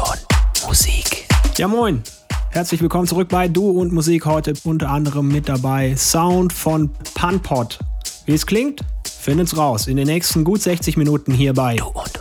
und 0.00 0.66
Musik. 0.66 1.26
Ja, 1.56 1.68
moin. 1.68 2.02
Herzlich 2.50 2.80
willkommen 2.80 3.06
zurück 3.06 3.28
bei 3.28 3.48
Du 3.48 3.70
und 3.70 3.92
Musik. 3.92 4.24
Heute 4.24 4.54
unter 4.64 4.90
anderem 4.90 5.28
mit 5.28 5.48
dabei 5.48 5.94
Sound 5.96 6.52
von 6.52 6.90
Punpot. 7.14 7.78
Wie 8.24 8.32
es 8.32 8.46
klingt, 8.46 8.80
findet's 9.04 9.56
raus 9.56 9.86
in 9.86 9.96
den 9.96 10.06
nächsten 10.06 10.44
gut 10.44 10.62
60 10.62 10.96
Minuten 10.96 11.32
hier 11.32 11.52
bei 11.54 11.76
Du 11.76 11.88
und 11.88 12.19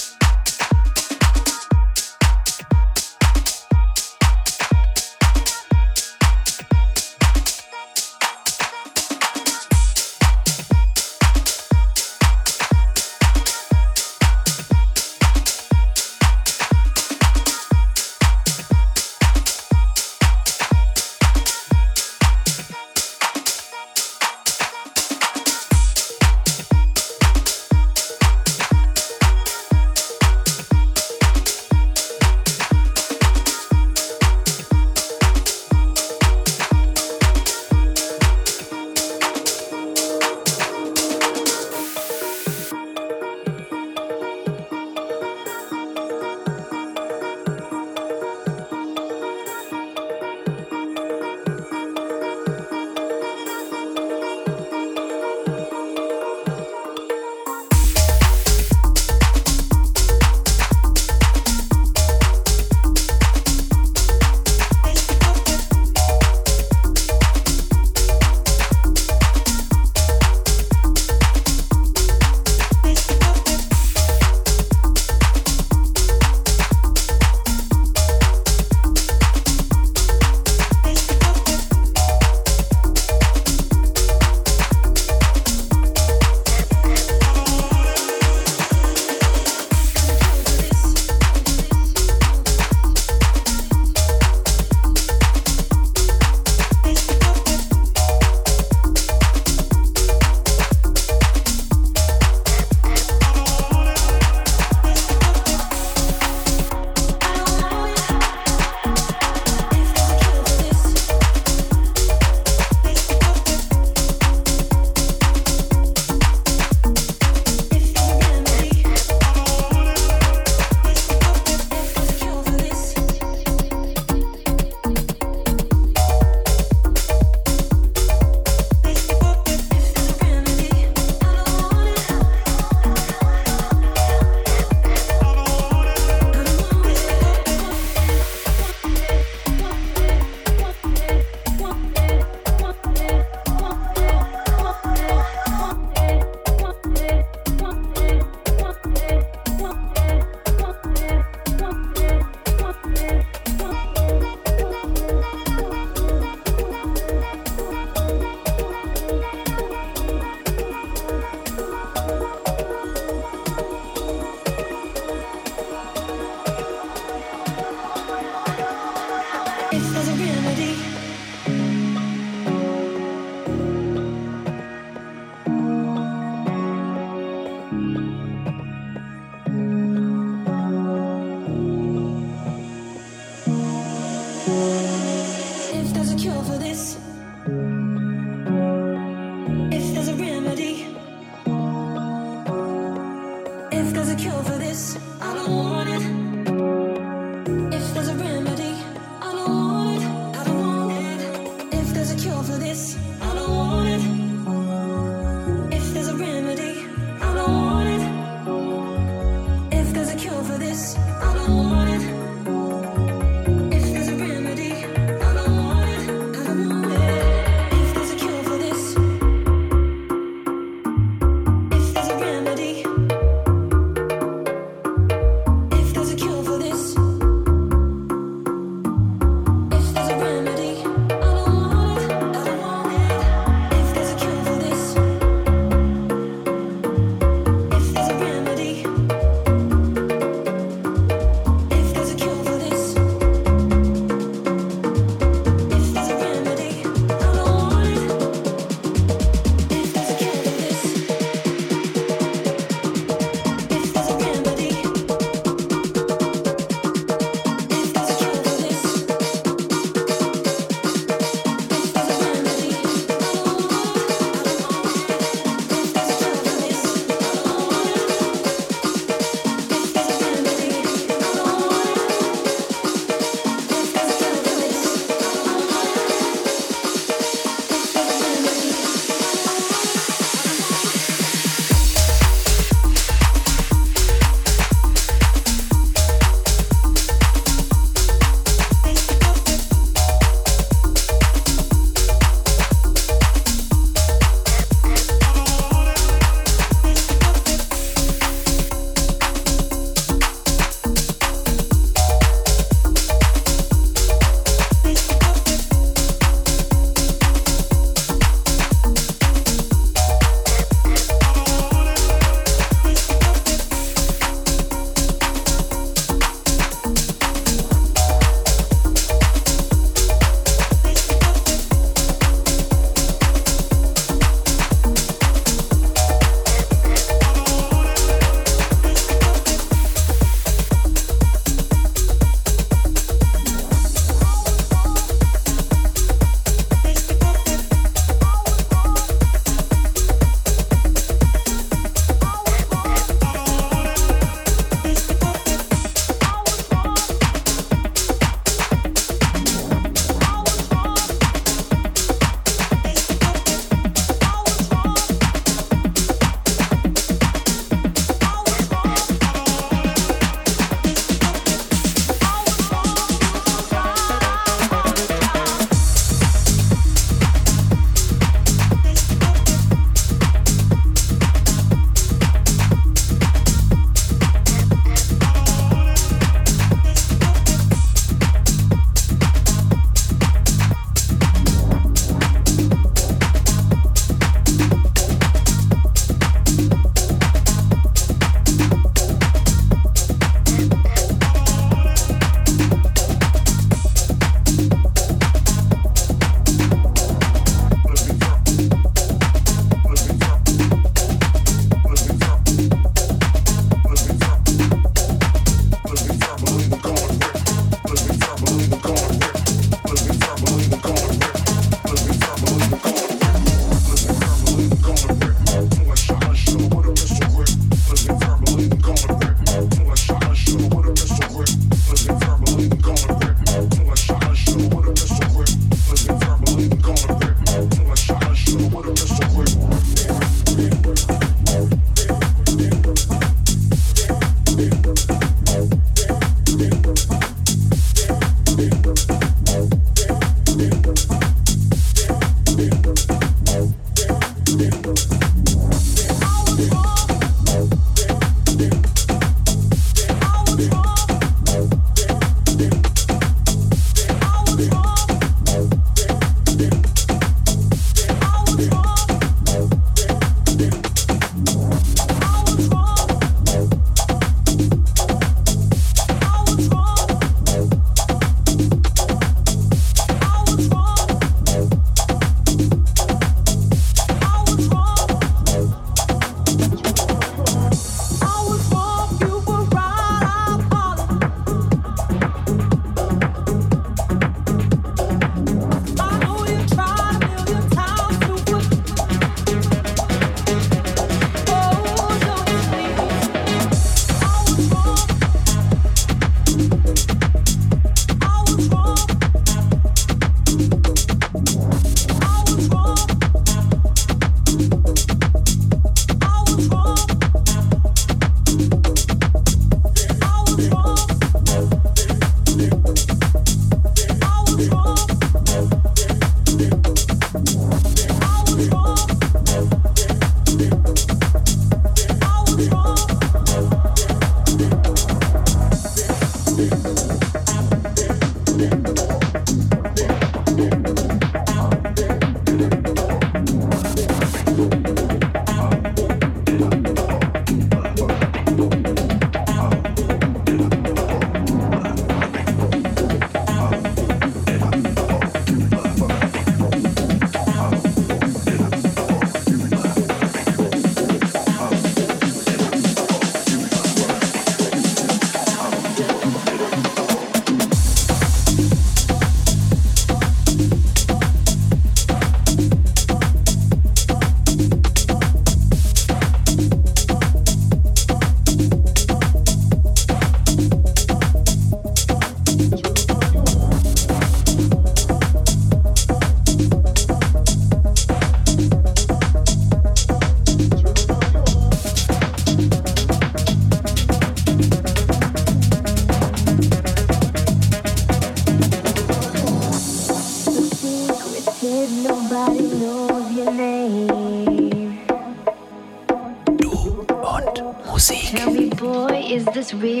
we 599.73 600.00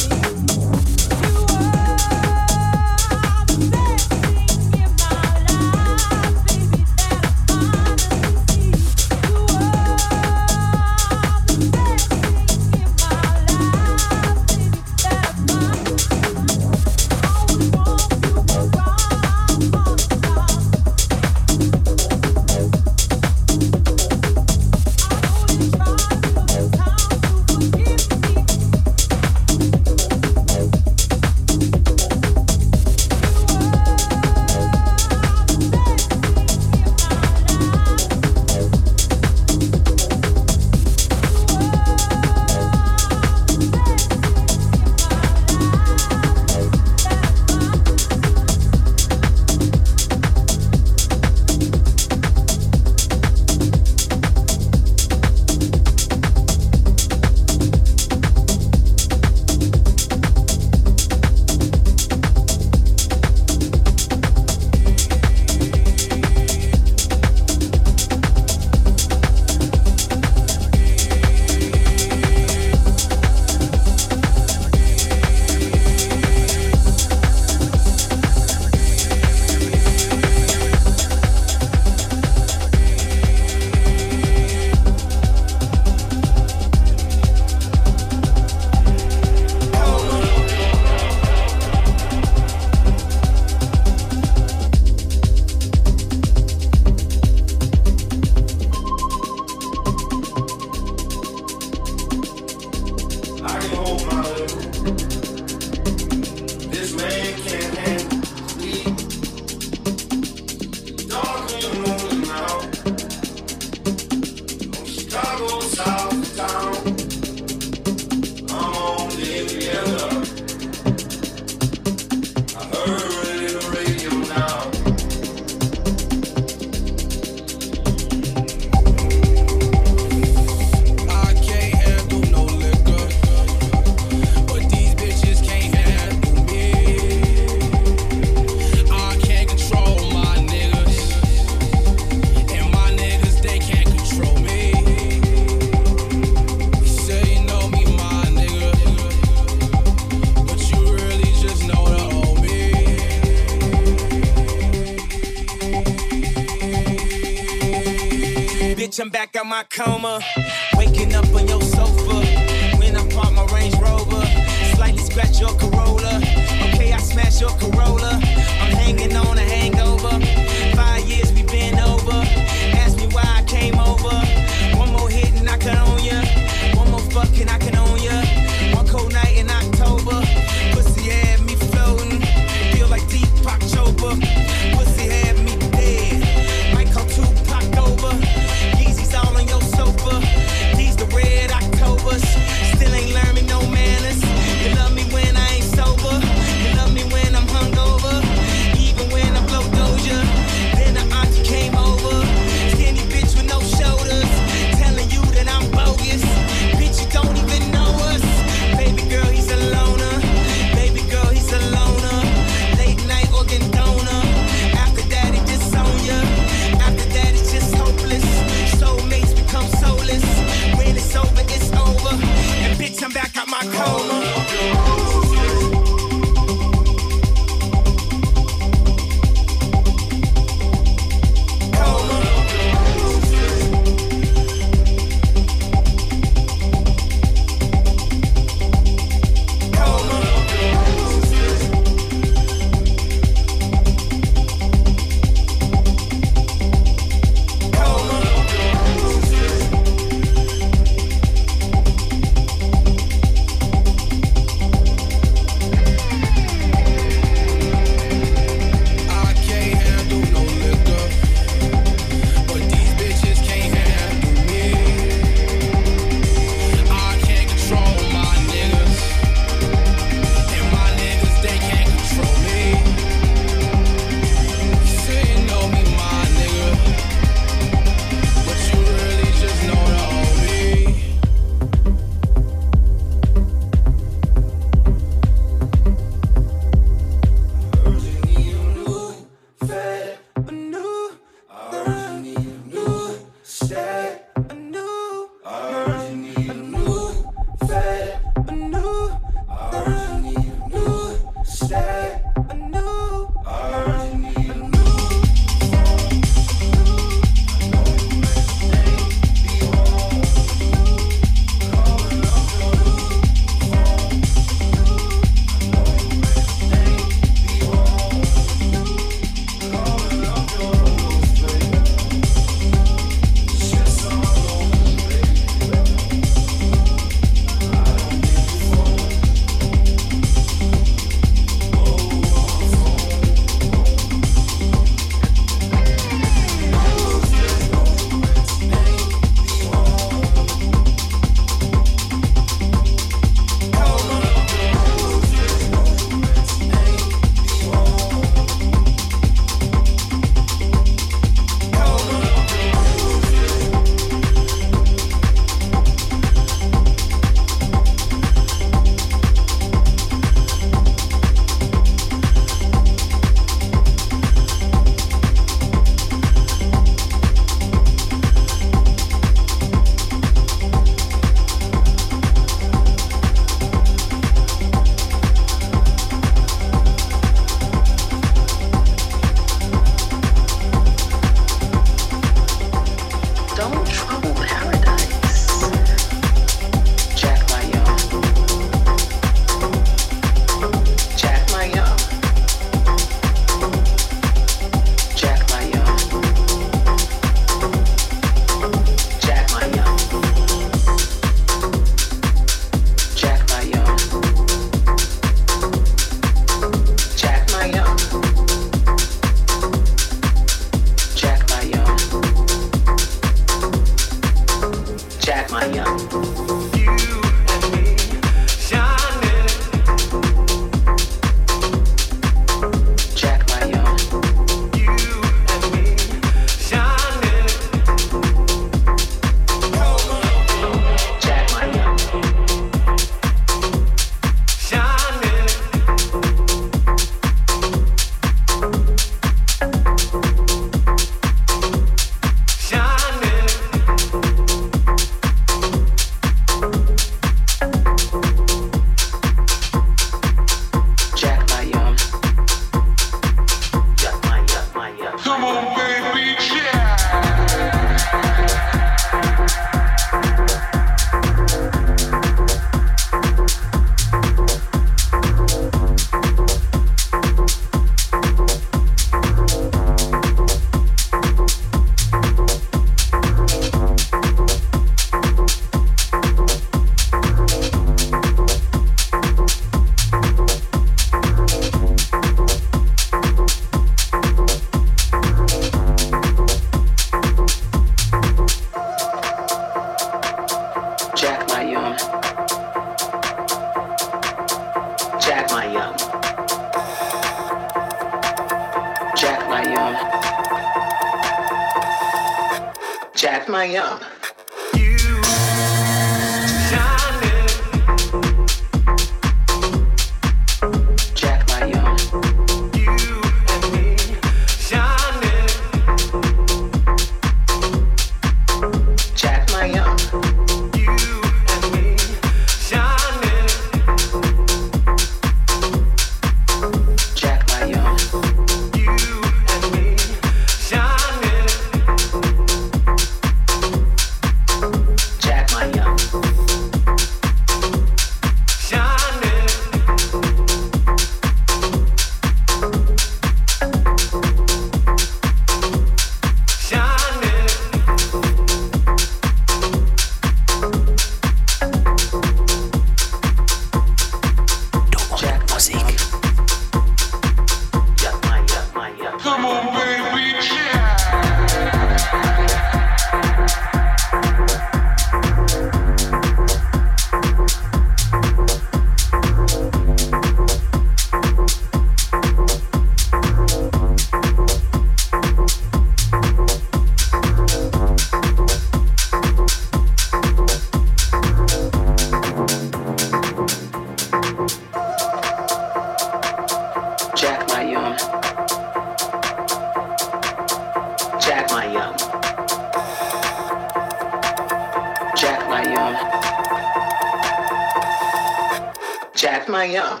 That's 599.30 599.48
my 599.48 599.64
yum. 599.64 600.00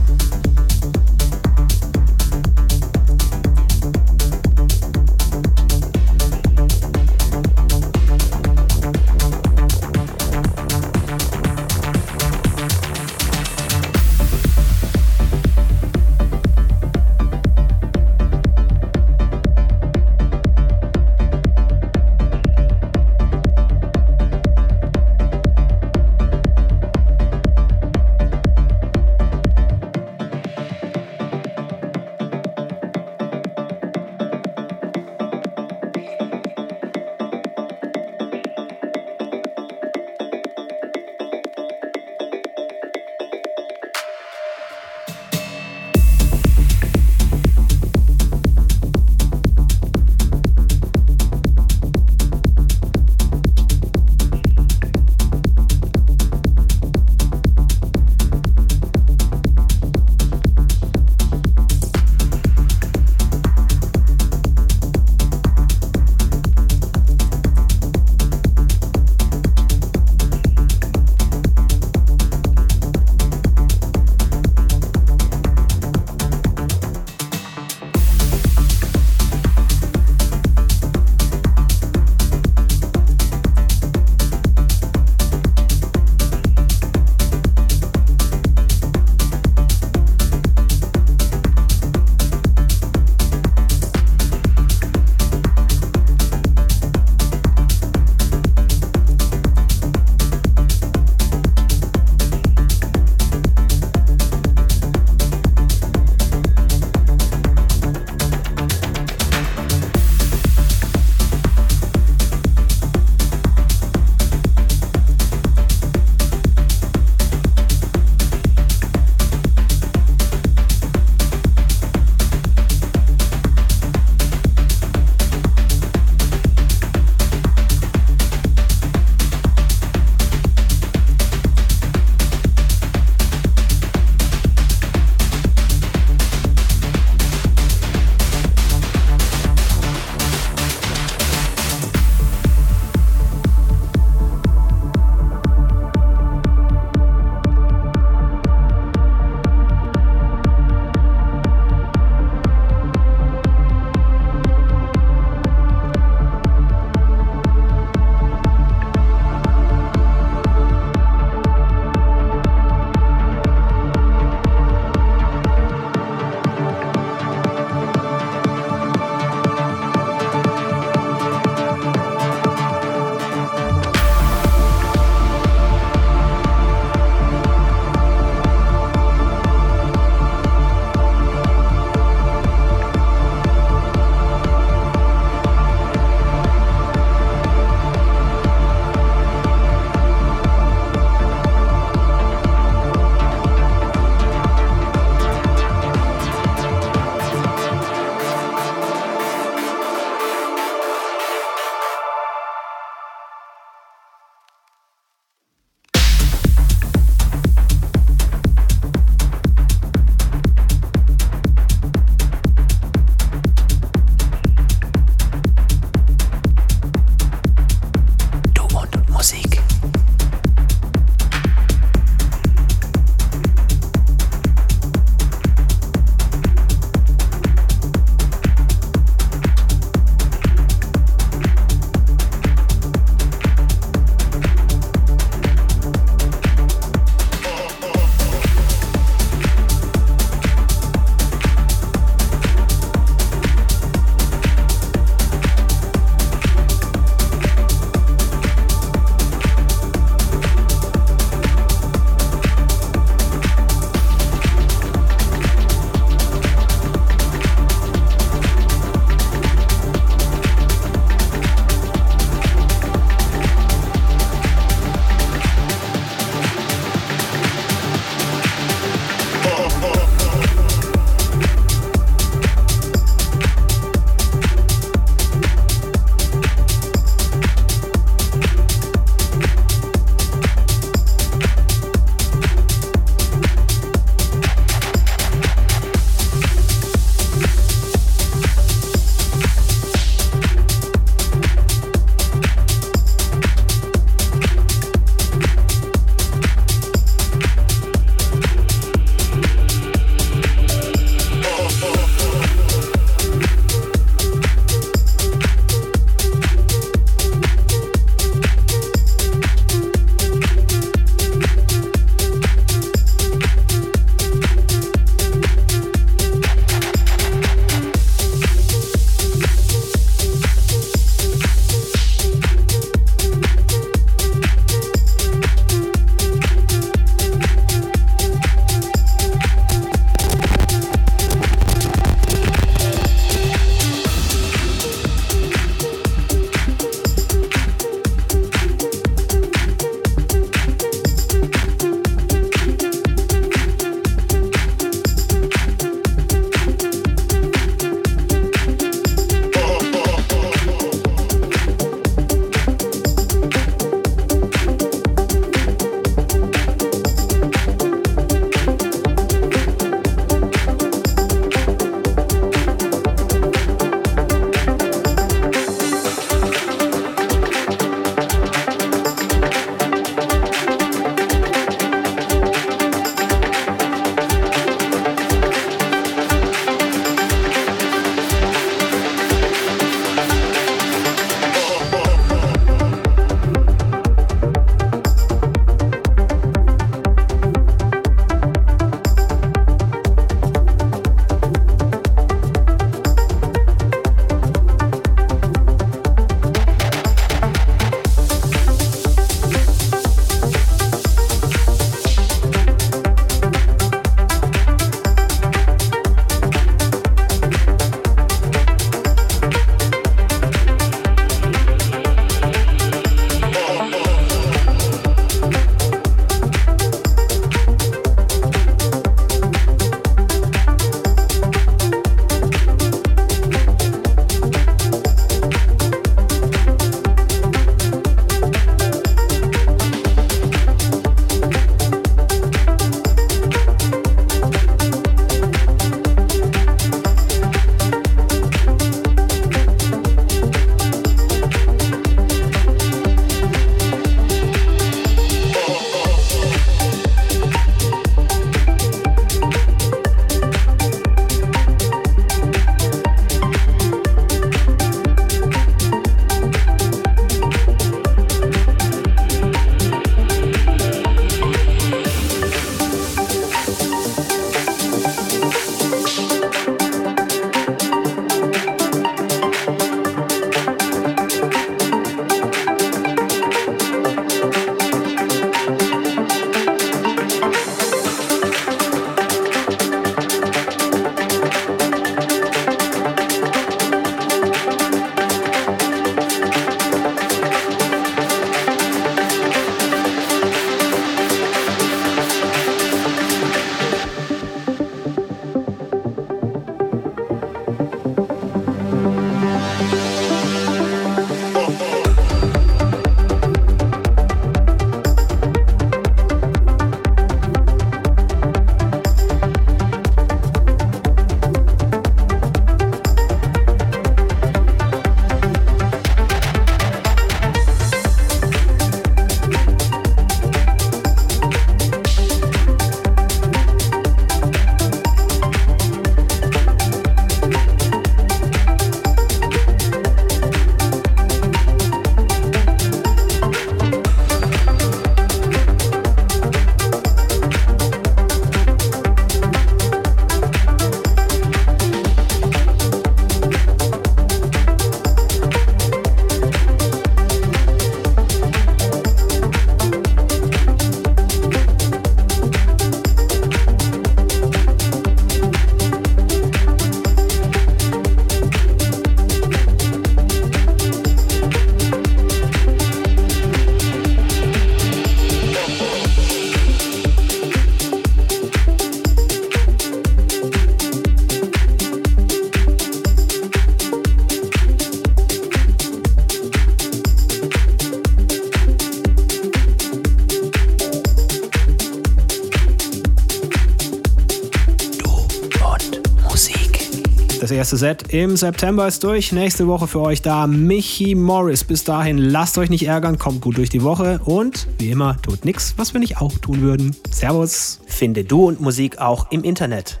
Erste 587.72 587.86
Set 587.86 588.12
im 588.12 588.36
September 588.36 588.86
ist 588.86 589.02
durch. 589.02 589.32
Nächste 589.32 589.66
Woche 589.66 589.86
für 589.86 590.00
euch 590.00 590.20
da 590.20 590.46
Michi 590.46 591.14
Morris. 591.14 591.64
Bis 591.64 591.84
dahin 591.84 592.18
lasst 592.18 592.58
euch 592.58 592.68
nicht 592.68 592.86
ärgern, 592.86 593.18
kommt 593.18 593.40
gut 593.40 593.56
durch 593.56 593.70
die 593.70 593.82
Woche 593.82 594.20
und 594.26 594.68
wie 594.78 594.90
immer 594.90 595.16
tut 595.22 595.46
nichts, 595.46 595.74
was 595.78 595.94
wir 595.94 596.00
nicht 596.00 596.20
auch 596.20 596.36
tun 596.38 596.60
würden. 596.60 596.94
Servus. 597.10 597.80
Finde 597.86 598.24
Du 598.24 598.46
und 598.46 598.60
Musik 598.60 598.98
auch 598.98 599.30
im 599.30 599.42
Internet. 599.42 600.00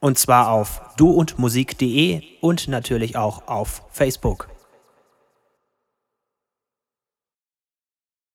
Und 0.00 0.18
zwar 0.18 0.50
auf 0.50 0.80
duundmusik.de 0.96 2.22
und 2.40 2.66
natürlich 2.66 3.16
auch 3.16 3.46
auf 3.46 3.82
Facebook. 3.92 4.51